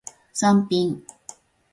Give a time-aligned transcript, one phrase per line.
[0.33, 1.03] サンピン